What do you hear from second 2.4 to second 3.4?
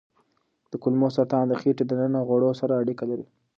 سره اړیکه لري.